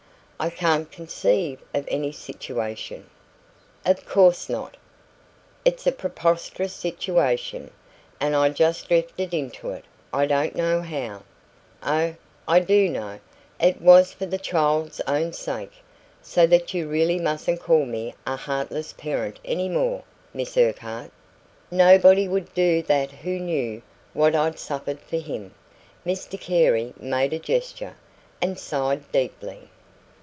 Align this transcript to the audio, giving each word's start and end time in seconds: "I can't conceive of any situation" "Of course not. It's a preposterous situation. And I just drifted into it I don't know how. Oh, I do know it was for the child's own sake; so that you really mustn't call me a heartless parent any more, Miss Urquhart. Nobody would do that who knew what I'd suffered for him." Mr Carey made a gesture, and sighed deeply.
"I 0.43 0.49
can't 0.49 0.91
conceive 0.91 1.61
of 1.71 1.87
any 1.87 2.11
situation" 2.11 3.07
"Of 3.85 4.07
course 4.07 4.49
not. 4.49 4.75
It's 5.63 5.85
a 5.85 5.91
preposterous 5.91 6.73
situation. 6.73 7.69
And 8.19 8.35
I 8.35 8.49
just 8.49 8.87
drifted 8.87 9.35
into 9.35 9.69
it 9.69 9.85
I 10.11 10.25
don't 10.25 10.55
know 10.55 10.81
how. 10.81 11.21
Oh, 11.83 12.15
I 12.47 12.59
do 12.59 12.89
know 12.89 13.19
it 13.59 13.81
was 13.83 14.13
for 14.13 14.25
the 14.25 14.39
child's 14.39 14.99
own 15.01 15.31
sake; 15.31 15.73
so 16.23 16.47
that 16.47 16.73
you 16.73 16.87
really 16.87 17.19
mustn't 17.19 17.59
call 17.61 17.85
me 17.85 18.15
a 18.25 18.35
heartless 18.35 18.93
parent 18.93 19.39
any 19.45 19.69
more, 19.69 20.03
Miss 20.33 20.57
Urquhart. 20.57 21.11
Nobody 21.69 22.27
would 22.27 22.51
do 22.55 22.81
that 22.81 23.11
who 23.11 23.39
knew 23.39 23.83
what 24.13 24.33
I'd 24.33 24.57
suffered 24.57 25.01
for 25.01 25.17
him." 25.17 25.53
Mr 26.03 26.41
Carey 26.41 26.93
made 26.99 27.31
a 27.31 27.37
gesture, 27.37 27.95
and 28.41 28.57
sighed 28.57 29.03
deeply. 29.11 29.69